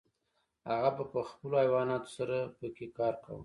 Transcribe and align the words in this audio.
هغه 0.69 0.89
به 0.97 1.03
په 1.13 1.19
خپلو 1.29 1.55
حیواناتو 1.63 2.09
سره 2.17 2.37
پکې 2.59 2.85
کار 2.97 3.13
کاوه. 3.23 3.39